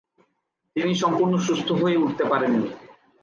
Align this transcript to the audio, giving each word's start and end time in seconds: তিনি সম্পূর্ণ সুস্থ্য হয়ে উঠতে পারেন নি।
তিনি 0.75 0.91
সম্পূর্ণ 0.95 1.33
সুস্থ্য 1.37 1.73
হয়ে 1.73 1.97
উঠতে 1.97 2.23
পারেন 2.25 2.51
নি। 2.55 2.67